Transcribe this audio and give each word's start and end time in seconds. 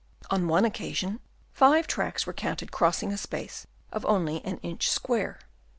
On 0.31 0.47
one 0.47 0.65
occasion, 0.65 1.19
fiVe 1.55 1.85
tracks 1.85 2.25
were 2.25 2.33
counted 2.33 2.71
crossing 2.71 3.13
a 3.13 3.19
space 3.19 3.67
of 3.93 4.03
only 4.07 4.43
an 4.43 4.57
inch 4.63 4.89
square. 4.89 5.37